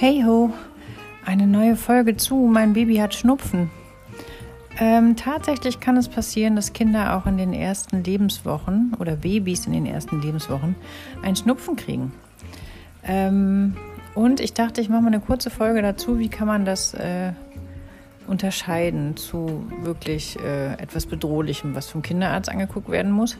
Hey 0.00 0.22
ho, 0.24 0.52
eine 1.26 1.48
neue 1.48 1.74
Folge 1.74 2.16
zu. 2.16 2.36
Mein 2.36 2.72
Baby 2.72 2.98
hat 2.98 3.16
Schnupfen. 3.16 3.68
Ähm, 4.78 5.16
tatsächlich 5.16 5.80
kann 5.80 5.96
es 5.96 6.08
passieren, 6.08 6.54
dass 6.54 6.72
Kinder 6.72 7.16
auch 7.16 7.26
in 7.26 7.36
den 7.36 7.52
ersten 7.52 8.04
Lebenswochen 8.04 8.94
oder 9.00 9.16
Babys 9.16 9.66
in 9.66 9.72
den 9.72 9.86
ersten 9.86 10.22
Lebenswochen 10.22 10.76
einen 11.22 11.34
Schnupfen 11.34 11.74
kriegen. 11.74 12.12
Ähm, 13.02 13.76
und 14.14 14.38
ich 14.38 14.54
dachte, 14.54 14.80
ich 14.80 14.88
mache 14.88 15.02
mal 15.02 15.08
eine 15.08 15.18
kurze 15.18 15.50
Folge 15.50 15.82
dazu, 15.82 16.20
wie 16.20 16.28
kann 16.28 16.46
man 16.46 16.64
das 16.64 16.94
äh, 16.94 17.32
unterscheiden 18.28 19.16
zu 19.16 19.66
wirklich 19.82 20.38
äh, 20.38 20.74
etwas 20.74 21.06
Bedrohlichem, 21.06 21.74
was 21.74 21.88
vom 21.88 22.02
Kinderarzt 22.02 22.48
angeguckt 22.48 22.88
werden 22.88 23.10
muss. 23.10 23.36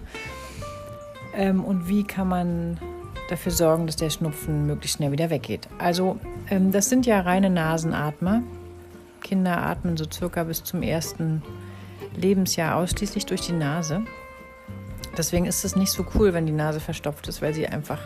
Ähm, 1.37 1.63
und 1.63 1.89
wie 1.89 2.03
kann 2.03 2.27
man 2.27 2.79
dafür 3.29 3.53
sorgen, 3.53 3.87
dass 3.87 3.97
der 3.97 4.11
Schnupfen 4.11 4.67
möglichst 4.67 4.97
schnell 4.97 5.13
wieder 5.13 5.31
weggeht. 5.31 5.69
Also 5.79 6.19
ähm, 6.51 6.73
das 6.73 6.89
sind 6.89 7.07
ja 7.07 7.21
reine 7.21 7.51
Nasenatmer. 7.51 8.43
Kinder 9.21 9.59
atmen 9.59 9.97
so 9.97 10.05
circa 10.11 10.45
bis 10.45 10.65
zum 10.65 10.83
ersten 10.83 11.43
Lebensjahr 12.17 12.77
ausschließlich 12.77 13.27
durch 13.27 13.43
die 13.43 13.53
Nase. 13.53 14.03
Deswegen 15.17 15.47
ist 15.47 15.65
es 15.65 15.77
nicht 15.77 15.91
so 15.91 16.07
cool, 16.15 16.33
wenn 16.33 16.47
die 16.47 16.53
Nase 16.53 16.81
verstopft 16.81 17.29
ist, 17.29 17.43
weil 17.43 17.55
sie 17.55 17.67
einfach 17.67 18.01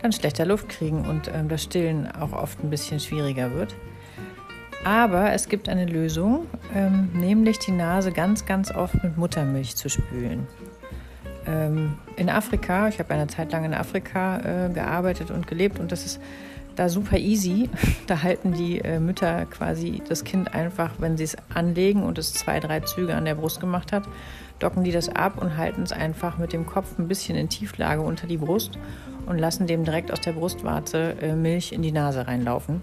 dann 0.00 0.12
schlechter 0.12 0.44
Luft 0.44 0.68
kriegen 0.68 1.04
und 1.06 1.30
ähm, 1.32 1.48
das 1.48 1.62
Stillen 1.62 2.10
auch 2.10 2.32
oft 2.32 2.62
ein 2.62 2.70
bisschen 2.70 3.00
schwieriger 3.00 3.54
wird. 3.54 3.74
Aber 4.84 5.32
es 5.32 5.48
gibt 5.48 5.68
eine 5.68 5.86
Lösung, 5.86 6.46
ähm, 6.74 7.10
nämlich 7.14 7.60
die 7.60 7.70
Nase 7.70 8.10
ganz, 8.10 8.44
ganz 8.46 8.74
oft 8.74 9.02
mit 9.04 9.16
Muttermilch 9.16 9.76
zu 9.76 9.88
spülen 9.88 10.48
ähm, 11.46 11.94
in 12.16 12.28
Afrika, 12.28 12.88
ich 12.88 12.98
habe 12.98 13.12
eine 13.14 13.26
Zeit 13.26 13.52
lang 13.52 13.64
in 13.64 13.74
Afrika 13.74 14.38
äh, 14.38 14.72
gearbeitet 14.72 15.30
und 15.30 15.46
gelebt 15.46 15.78
und 15.78 15.92
das 15.92 16.04
ist 16.04 16.20
da 16.76 16.88
super 16.88 17.18
easy. 17.18 17.68
Da 18.06 18.22
halten 18.22 18.52
die 18.52 18.80
äh, 18.80 19.00
Mütter 19.00 19.46
quasi 19.46 20.02
das 20.08 20.24
Kind 20.24 20.54
einfach, 20.54 20.90
wenn 20.98 21.16
sie 21.16 21.24
es 21.24 21.36
anlegen 21.54 22.02
und 22.02 22.18
es 22.18 22.34
zwei, 22.34 22.60
drei 22.60 22.80
Züge 22.80 23.14
an 23.14 23.24
der 23.24 23.34
Brust 23.34 23.60
gemacht 23.60 23.92
hat, 23.92 24.04
docken 24.58 24.84
die 24.84 24.92
das 24.92 25.08
ab 25.08 25.40
und 25.40 25.56
halten 25.56 25.82
es 25.82 25.92
einfach 25.92 26.38
mit 26.38 26.52
dem 26.52 26.66
Kopf 26.66 26.98
ein 26.98 27.08
bisschen 27.08 27.36
in 27.36 27.48
Tieflage 27.48 28.02
unter 28.02 28.26
die 28.26 28.36
Brust 28.36 28.78
und 29.26 29.38
lassen 29.38 29.66
dem 29.66 29.84
direkt 29.84 30.12
aus 30.12 30.20
der 30.20 30.32
Brustwarze 30.32 31.16
äh, 31.20 31.34
Milch 31.34 31.72
in 31.72 31.82
die 31.82 31.92
Nase 31.92 32.26
reinlaufen. 32.26 32.82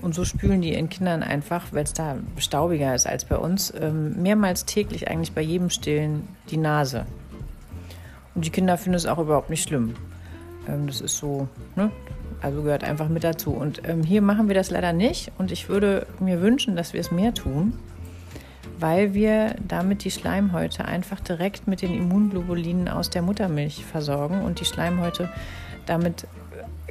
Und 0.00 0.14
so 0.14 0.24
spülen 0.24 0.60
die 0.60 0.74
ihren 0.74 0.88
Kindern 0.88 1.22
einfach, 1.22 1.72
weil 1.72 1.82
es 1.82 1.92
da 1.92 2.16
staubiger 2.36 2.94
ist 2.94 3.06
als 3.06 3.24
bei 3.24 3.36
uns, 3.36 3.72
ähm, 3.80 4.22
mehrmals 4.22 4.64
täglich 4.64 5.08
eigentlich 5.08 5.32
bei 5.32 5.42
jedem 5.42 5.70
Stillen 5.70 6.28
die 6.50 6.56
Nase. 6.56 7.04
Und 8.38 8.44
die 8.44 8.50
Kinder 8.50 8.78
finden 8.78 8.94
es 8.94 9.04
auch 9.04 9.18
überhaupt 9.18 9.50
nicht 9.50 9.64
schlimm. 9.64 9.94
Ähm, 10.68 10.86
das 10.86 11.00
ist 11.00 11.16
so, 11.16 11.48
ne? 11.74 11.90
Also 12.40 12.62
gehört 12.62 12.84
einfach 12.84 13.08
mit 13.08 13.24
dazu. 13.24 13.50
Und 13.50 13.82
ähm, 13.84 14.04
hier 14.04 14.22
machen 14.22 14.46
wir 14.46 14.54
das 14.54 14.70
leider 14.70 14.92
nicht. 14.92 15.32
Und 15.38 15.50
ich 15.50 15.68
würde 15.68 16.06
mir 16.20 16.40
wünschen, 16.40 16.76
dass 16.76 16.92
wir 16.92 17.00
es 17.00 17.10
mehr 17.10 17.34
tun, 17.34 17.72
weil 18.78 19.12
wir 19.12 19.56
damit 19.66 20.04
die 20.04 20.12
Schleimhäute 20.12 20.84
einfach 20.84 21.18
direkt 21.18 21.66
mit 21.66 21.82
den 21.82 21.92
Immunglobulinen 21.92 22.86
aus 22.86 23.10
der 23.10 23.22
Muttermilch 23.22 23.84
versorgen 23.84 24.42
und 24.42 24.60
die 24.60 24.66
Schleimhäute 24.66 25.30
damit 25.86 26.28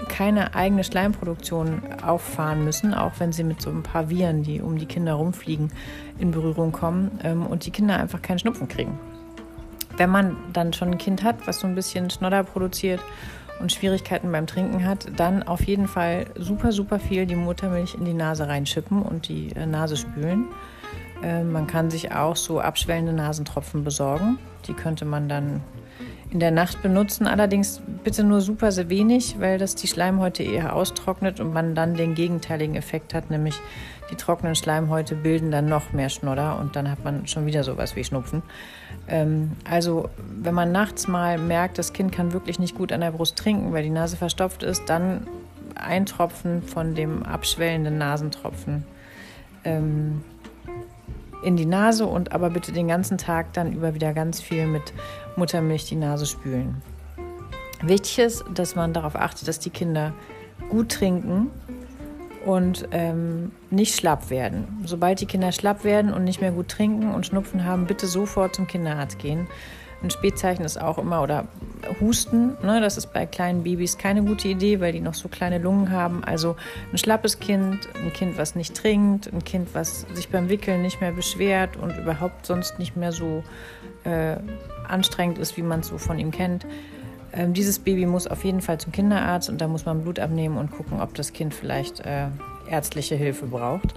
keine 0.10 0.54
eigene 0.54 0.84
Schleimproduktion 0.84 1.82
auffahren 2.06 2.66
müssen, 2.66 2.94
auch 2.94 3.14
wenn 3.20 3.32
sie 3.32 3.46
mit 3.46 3.62
so 3.62 3.70
ein 3.70 3.84
paar 3.84 4.10
Viren, 4.10 4.44
die 4.44 4.60
um 4.60 4.78
die 4.78 4.86
Kinder 4.86 5.14
rumfliegen, 5.14 5.72
in 6.20 6.32
Berührung 6.32 6.74
kommen 6.74 7.22
ähm, 7.24 7.46
und 7.46 7.66
die 7.66 7.72
Kinder 7.72 7.98
einfach 7.98 8.22
keinen 8.22 8.40
Schnupfen 8.40 8.68
kriegen 8.68 9.00
wenn 9.98 10.10
man 10.10 10.38
dann 10.54 10.74
schon 10.74 10.92
ein 10.92 10.98
Kind 10.98 11.24
hat, 11.24 11.48
was 11.48 11.60
so 11.60 11.68
ein 11.68 11.76
bisschen 11.76 12.10
Schnodder 12.10 12.44
produziert 12.44 13.02
und 13.60 13.72
Schwierigkeiten 13.72 14.32
beim 14.32 14.48
Trinken 14.48 14.86
hat, 14.86 15.08
dann 15.18 15.44
auf 15.44 15.64
jeden 15.64 15.88
Fall 15.88 16.28
super, 16.36 16.72
super 16.72 17.00
viel 17.00 17.26
die 17.26 17.36
Muttermilch 17.36 17.96
in 17.96 18.06
die 18.06 18.14
Nase 18.14 18.48
reinschippen 18.48 19.02
und 19.02 19.28
die 19.28 19.52
äh, 19.56 19.66
Nase 19.66 19.98
spülen. 19.98 20.46
Äh, 21.24 21.44
man 21.44 21.68
kann 21.68 21.90
sich 21.90 22.12
auch 22.12 22.36
so 22.36 22.60
abschwellende 22.60 23.14
Nasentropfen 23.14 23.84
besorgen. 23.84 24.38
Die 24.68 24.74
könnte 24.74 25.06
man 25.06 25.28
dann 25.28 25.62
in 26.38 26.40
der 26.40 26.52
Nacht 26.52 26.84
benutzen. 26.84 27.26
Allerdings 27.26 27.82
bitte 28.04 28.24
nur 28.24 28.42
super 28.42 28.72
sehr 28.72 28.90
wenig, 28.90 29.38
weil 29.40 29.58
das 29.58 29.74
die 29.74 29.88
Schleimhäute 29.88 30.44
eher 30.44 30.76
austrocknet 30.76 31.40
und 31.40 31.52
man 31.52 31.74
dann 31.74 31.96
den 31.96 32.14
gegenteiligen 32.14 32.76
Effekt 32.76 33.16
hat, 33.16 33.32
nämlich 33.32 33.56
die 34.12 34.16
trockenen 34.18 34.54
Schleimhäute 34.54 35.16
bilden 35.16 35.50
dann 35.50 35.68
noch 35.68 35.94
mehr 35.94 36.10
Schnodder 36.10 36.60
und 36.60 36.76
dann 36.76 36.92
hat 36.92 37.04
man 37.04 37.26
schon 37.26 37.48
wieder 37.48 37.64
sowas 37.64 37.96
wie 37.96 38.04
Schnupfen. 38.04 38.44
Ähm, 39.08 39.54
also 39.68 40.10
wenn 40.30 40.54
man 40.54 40.72
nachts 40.72 41.08
mal 41.08 41.40
merkt, 41.40 41.80
das 41.80 41.92
Kind 41.92 42.12
kann 42.12 42.34
wirklich 42.34 42.60
nicht 42.60 42.76
gut 42.76 42.92
an 42.92 43.02
der 43.02 43.10
Brust 43.10 43.36
trinken, 43.36 43.74
weil 43.74 43.82
die 43.82 43.90
Nase 43.90 44.16
verstopft 44.16 44.62
ist, 44.62 44.84
dann 44.86 45.26
ein 45.74 46.06
Tropfen 46.06 46.62
von 46.62 46.94
dem 46.94 47.24
abschwellenden 47.24 47.98
Nasentropfen 47.98 48.86
ähm, 49.64 50.24
in 51.44 51.56
die 51.56 51.66
Nase 51.66 52.06
und 52.06 52.32
aber 52.32 52.50
bitte 52.50 52.72
den 52.72 52.88
ganzen 52.88 53.18
Tag 53.18 53.54
dann 53.54 53.74
über 53.74 53.94
wieder 53.94 54.14
ganz 54.14 54.42
viel 54.42 54.68
mit 54.68 54.94
Muttermilch 55.36 55.86
die 55.86 55.96
Nase 55.96 56.26
spülen. 56.26 56.82
Wichtig 57.82 58.20
ist, 58.20 58.44
dass 58.54 58.76
man 58.76 58.94
darauf 58.94 59.16
achtet, 59.16 59.48
dass 59.48 59.60
die 59.60 59.70
Kinder 59.70 60.14
gut 60.70 60.90
trinken 60.90 61.52
und 62.46 62.88
ähm, 62.92 63.52
nicht 63.70 63.96
schlapp 63.96 64.30
werden. 64.30 64.80
Sobald 64.86 65.22
die 65.22 65.26
Kinder 65.26 65.52
schlapp 65.52 65.84
werden 65.84 66.14
und 66.14 66.24
nicht 66.24 66.42
mehr 66.42 66.52
gut 66.52 66.70
trinken 66.70 67.14
und 67.14 67.26
Schnupfen 67.26 67.66
haben, 67.66 67.86
bitte 67.86 68.08
sofort 68.08 68.56
zum 68.56 68.68
Kinderarzt 68.68 69.20
gehen. 69.20 69.48
Ein 70.04 70.12
Spätzeichen 70.12 70.64
ist 70.64 70.80
auch 70.80 71.00
immer, 71.00 71.24
oder 71.24 71.46
Husten, 72.00 72.56
ne, 72.62 72.80
das 72.82 72.98
ist 72.98 73.14
bei 73.14 73.26
kleinen 73.26 73.64
Babys 73.64 73.98
keine 73.98 74.24
gute 74.24 74.48
Idee, 74.48 74.80
weil 74.80 74.92
die 74.92 75.00
noch 75.00 75.16
so 75.16 75.28
kleine 75.28 75.58
Lungen 75.58 75.92
haben. 75.92 76.24
Also 76.24 76.56
ein 76.92 76.98
schlappes 76.98 77.40
Kind, 77.40 77.90
ein 77.96 78.14
Kind, 78.14 78.38
was 78.38 78.56
nicht 78.56 78.76
trinkt, 78.76 79.32
ein 79.34 79.44
Kind, 79.44 79.70
was 79.74 80.06
sich 80.14 80.30
beim 80.30 80.50
Wickeln 80.50 80.82
nicht 80.82 81.02
mehr 81.02 81.12
beschwert 81.12 81.78
und 81.78 81.98
überhaupt 81.98 82.46
sonst 82.46 82.78
nicht 82.78 82.96
mehr 82.96 83.12
so 83.12 83.44
äh, 84.04 84.38
anstrengend 84.88 85.40
ist, 85.40 85.58
wie 85.58 85.64
man 85.64 85.80
es 85.80 85.88
so 85.88 85.98
von 85.98 86.20
ihm 86.20 86.32
kennt. 86.32 86.66
Ähm, 87.34 87.54
dieses 87.54 87.80
Baby 87.80 88.06
muss 88.06 88.28
auf 88.28 88.44
jeden 88.44 88.62
Fall 88.62 88.80
zum 88.80 88.92
Kinderarzt 88.92 89.50
und 89.50 89.60
da 89.60 89.68
muss 89.68 89.86
man 89.86 90.04
Blut 90.04 90.20
abnehmen 90.20 90.58
und 90.58 90.72
gucken, 90.72 91.02
ob 91.02 91.16
das 91.16 91.34
Kind 91.34 91.54
vielleicht 91.54 92.00
äh, 92.02 92.28
ärztliche 92.70 93.16
Hilfe 93.16 93.48
braucht. 93.48 93.94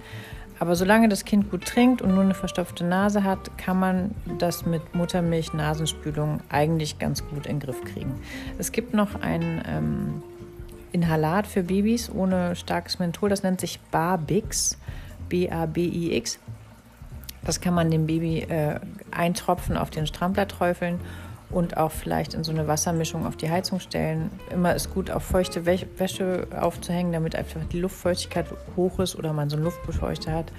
Aber 0.61 0.75
solange 0.75 1.09
das 1.09 1.25
Kind 1.25 1.49
gut 1.49 1.65
trinkt 1.65 2.03
und 2.03 2.13
nur 2.13 2.23
eine 2.23 2.35
verstopfte 2.35 2.83
Nase 2.83 3.23
hat, 3.23 3.57
kann 3.57 3.79
man 3.79 4.11
das 4.37 4.63
mit 4.63 4.93
Muttermilch, 4.93 5.53
Nasenspülung 5.53 6.39
eigentlich 6.49 6.99
ganz 6.99 7.27
gut 7.27 7.47
in 7.47 7.57
den 7.57 7.61
Griff 7.61 7.83
kriegen. 7.83 8.21
Es 8.59 8.71
gibt 8.71 8.93
noch 8.93 9.19
ein 9.21 9.63
ähm, 9.67 10.21
Inhalat 10.91 11.47
für 11.47 11.63
Babys 11.63 12.11
ohne 12.11 12.55
starkes 12.55 12.99
Menthol, 12.99 13.27
das 13.27 13.41
nennt 13.41 13.59
sich 13.59 13.79
Barbix, 13.89 14.77
B-A-B-I-X. 15.29 16.37
Das 17.43 17.59
kann 17.59 17.73
man 17.73 17.89
dem 17.89 18.05
Baby 18.05 18.41
äh, 18.41 18.79
eintropfen 19.09 19.77
auf 19.77 19.89
den 19.89 20.05
Strampler 20.05 20.47
träufeln 20.47 20.99
und 21.51 21.77
auch 21.77 21.91
vielleicht 21.91 22.33
in 22.33 22.43
so 22.43 22.51
eine 22.51 22.67
Wassermischung 22.67 23.25
auf 23.25 23.35
die 23.35 23.49
Heizung 23.49 23.79
stellen. 23.79 24.31
Immer 24.51 24.75
ist 24.75 24.93
gut, 24.93 25.11
auf 25.11 25.23
feuchte 25.23 25.65
Wäsche 25.65 26.47
aufzuhängen, 26.57 27.11
damit 27.11 27.35
einfach 27.35 27.61
die 27.71 27.79
Luftfeuchtigkeit 27.79 28.45
hoch 28.75 28.99
ist 28.99 29.15
oder 29.15 29.33
man 29.33 29.49
so 29.49 29.55
einen 29.55 29.65
Luftbefeuchter 29.65 30.33
hat. 30.33 30.51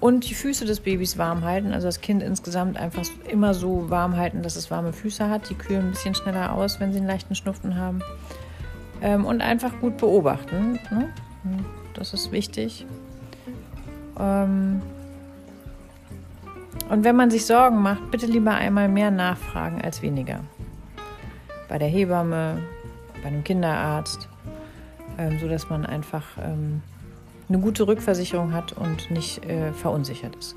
Und 0.00 0.28
die 0.30 0.34
Füße 0.34 0.64
des 0.64 0.80
Babys 0.80 1.18
warm 1.18 1.44
halten, 1.44 1.72
also 1.74 1.86
das 1.86 2.00
Kind 2.00 2.22
insgesamt 2.22 2.78
einfach 2.78 3.02
immer 3.28 3.52
so 3.52 3.90
warm 3.90 4.16
halten, 4.16 4.42
dass 4.42 4.56
es 4.56 4.70
warme 4.70 4.94
Füße 4.94 5.28
hat. 5.28 5.50
Die 5.50 5.54
kühlen 5.54 5.88
ein 5.88 5.90
bisschen 5.90 6.14
schneller 6.14 6.54
aus, 6.54 6.80
wenn 6.80 6.92
sie 6.92 6.98
einen 6.98 7.06
leichten 7.06 7.34
Schnupfen 7.34 7.76
haben. 7.76 8.00
Ähm, 9.02 9.26
und 9.26 9.42
einfach 9.42 9.78
gut 9.80 9.98
beobachten. 9.98 10.78
Ne? 10.90 11.08
Das 11.92 12.14
ist 12.14 12.32
wichtig. 12.32 12.86
Ähm, 14.18 14.80
und 16.90 17.04
wenn 17.04 17.16
man 17.16 17.30
sich 17.30 17.46
Sorgen 17.46 17.80
macht, 17.80 18.10
bitte 18.10 18.26
lieber 18.26 18.52
einmal 18.52 18.88
mehr 18.88 19.10
nachfragen 19.10 19.80
als 19.80 20.02
weniger. 20.02 20.40
Bei 21.68 21.78
der 21.78 21.88
Hebamme, 21.88 22.58
bei 23.22 23.28
einem 23.28 23.44
Kinderarzt, 23.44 24.28
ähm, 25.18 25.38
sodass 25.40 25.70
man 25.70 25.86
einfach 25.86 26.24
ähm, 26.42 26.82
eine 27.48 27.58
gute 27.58 27.86
Rückversicherung 27.86 28.52
hat 28.52 28.72
und 28.72 29.10
nicht 29.10 29.44
äh, 29.44 29.72
verunsichert 29.72 30.34
ist. 30.36 30.56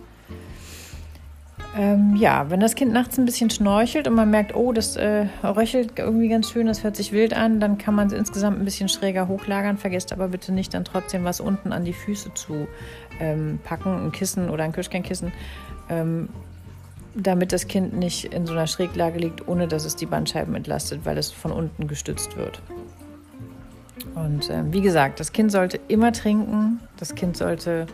Ähm, 1.75 2.15
ja, 2.15 2.51
wenn 2.51 2.59
das 2.59 2.75
Kind 2.75 2.93
nachts 2.93 3.17
ein 3.17 3.25
bisschen 3.25 3.49
schnorchelt 3.49 4.07
und 4.07 4.13
man 4.13 4.29
merkt, 4.29 4.55
oh, 4.55 4.73
das 4.73 4.95
äh, 4.95 5.25
röchelt 5.43 5.97
irgendwie 5.97 6.29
ganz 6.29 6.51
schön, 6.51 6.67
das 6.67 6.83
hört 6.83 6.95
sich 6.95 7.11
wild 7.11 7.35
an, 7.35 7.59
dann 7.59 7.79
kann 7.79 7.95
man 7.95 8.07
es 8.07 8.13
insgesamt 8.13 8.59
ein 8.59 8.65
bisschen 8.65 8.89
schräger 8.89 9.27
hochlagern. 9.27 9.77
Vergesst 9.77 10.13
aber 10.13 10.27
bitte 10.27 10.51
nicht, 10.51 10.75
dann 10.75 10.85
trotzdem 10.85 11.23
was 11.23 11.39
unten 11.39 11.73
an 11.73 11.83
die 11.83 11.93
Füße 11.93 12.35
zu 12.35 12.67
ähm, 13.19 13.59
packen, 13.63 14.05
ein 14.05 14.11
Kissen 14.11 14.51
oder 14.51 14.63
ein 14.63 14.71
Kirschkernkissen, 14.71 15.31
ähm, 15.89 16.29
damit 17.15 17.51
das 17.51 17.67
Kind 17.67 17.93
nicht 17.93 18.25
in 18.25 18.45
so 18.45 18.53
einer 18.53 18.67
Schräglage 18.67 19.19
liegt, 19.19 19.47
ohne 19.47 19.67
dass 19.67 19.85
es 19.85 19.95
die 19.95 20.05
Bandscheiben 20.05 20.55
entlastet, 20.55 21.01
weil 21.05 21.17
es 21.17 21.31
von 21.31 21.51
unten 21.51 21.87
gestützt 21.87 22.37
wird. 22.37 22.61
Und 24.15 24.49
äh, 24.49 24.63
wie 24.71 24.81
gesagt, 24.81 25.19
das 25.19 25.31
Kind 25.31 25.51
sollte 25.51 25.79
immer 25.87 26.11
trinken, 26.11 26.79
das 26.97 27.15
Kind 27.15 27.37
sollte 27.37 27.87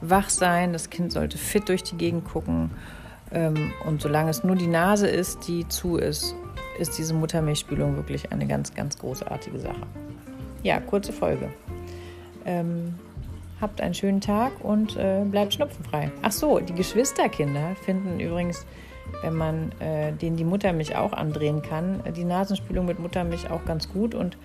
wach 0.00 0.30
sein, 0.30 0.72
das 0.72 0.90
Kind 0.90 1.12
sollte 1.12 1.38
fit 1.38 1.68
durch 1.68 1.82
die 1.82 1.96
Gegend 1.96 2.24
gucken. 2.24 2.70
Ähm, 3.32 3.72
und 3.86 4.02
solange 4.02 4.30
es 4.30 4.44
nur 4.44 4.56
die 4.56 4.66
Nase 4.66 5.08
ist, 5.08 5.48
die 5.48 5.66
zu 5.68 5.96
ist, 5.96 6.34
ist 6.78 6.98
diese 6.98 7.14
Muttermilchspülung 7.14 7.96
wirklich 7.96 8.32
eine 8.32 8.46
ganz, 8.46 8.74
ganz 8.74 8.98
großartige 8.98 9.58
Sache. 9.58 9.86
Ja, 10.62 10.80
kurze 10.80 11.12
Folge. 11.12 11.48
Ähm, 12.44 12.94
habt 13.64 13.80
einen 13.80 13.94
schönen 13.94 14.20
Tag 14.20 14.52
und 14.62 14.96
äh, 14.96 15.24
bleibt 15.24 15.54
schnupfenfrei. 15.54 16.12
Ach 16.22 16.30
so, 16.30 16.60
die 16.60 16.74
Geschwisterkinder 16.74 17.74
finden 17.84 18.20
übrigens, 18.20 18.66
wenn 19.22 19.34
man 19.34 19.72
äh, 19.80 20.12
denen 20.12 20.36
die 20.36 20.44
Muttermilch 20.44 20.94
auch 20.96 21.14
andrehen 21.14 21.62
kann, 21.62 22.02
die 22.14 22.24
Nasenspülung 22.24 22.84
mit 22.84 22.98
Muttermilch 22.98 23.50
auch 23.50 23.64
ganz 23.64 23.88
gut 23.90 24.14
und 24.14 24.36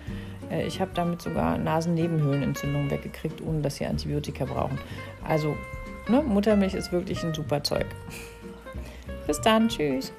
äh, 0.50 0.66
ich 0.66 0.80
habe 0.80 0.90
damit 0.94 1.20
sogar 1.20 1.58
Nasennebenhöhlenentzündungen 1.58 2.90
weggekriegt, 2.90 3.42
ohne 3.42 3.60
dass 3.60 3.76
sie 3.76 3.84
Antibiotika 3.84 4.46
brauchen. 4.46 4.78
Also, 5.22 5.54
ne, 6.08 6.22
Muttermilch 6.22 6.74
ist 6.74 6.90
wirklich 6.90 7.22
ein 7.22 7.34
super 7.34 7.62
Zeug. 7.62 7.86
Bis 9.26 9.40
dann, 9.42 9.68
tschüss. 9.68 10.12